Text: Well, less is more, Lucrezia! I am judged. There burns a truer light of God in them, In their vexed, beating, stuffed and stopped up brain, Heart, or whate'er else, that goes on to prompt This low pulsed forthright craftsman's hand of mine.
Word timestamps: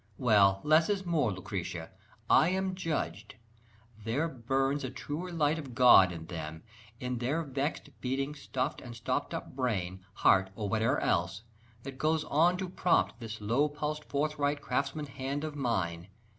Well, 0.17 0.61
less 0.63 0.89
is 0.89 1.05
more, 1.05 1.31
Lucrezia! 1.31 1.91
I 2.27 2.49
am 2.49 2.73
judged. 2.73 3.35
There 4.03 4.27
burns 4.27 4.83
a 4.83 4.89
truer 4.89 5.31
light 5.31 5.59
of 5.59 5.75
God 5.75 6.11
in 6.11 6.25
them, 6.25 6.63
In 6.99 7.19
their 7.19 7.43
vexed, 7.43 7.87
beating, 8.01 8.33
stuffed 8.33 8.81
and 8.81 8.95
stopped 8.95 9.31
up 9.31 9.55
brain, 9.55 10.03
Heart, 10.13 10.49
or 10.55 10.67
whate'er 10.69 10.97
else, 11.01 11.43
that 11.83 11.99
goes 11.99 12.23
on 12.23 12.57
to 12.57 12.67
prompt 12.69 13.19
This 13.19 13.39
low 13.41 13.69
pulsed 13.69 14.05
forthright 14.05 14.59
craftsman's 14.59 15.09
hand 15.09 15.43
of 15.43 15.55
mine. 15.55 16.07